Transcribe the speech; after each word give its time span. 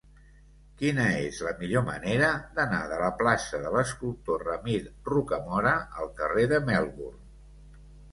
Quina 0.77 1.03
és 1.25 1.41
la 1.47 1.51
millor 1.57 1.83
manera 1.89 2.29
d'anar 2.59 2.79
de 2.93 2.97
la 3.01 3.09
plaça 3.19 3.59
de 3.65 3.73
l'Escultor 3.75 4.45
Ramir 4.47 4.79
Rocamora 5.11 5.75
al 6.05 6.09
carrer 6.23 6.47
de 6.55 6.61
Melbourne? 6.71 7.79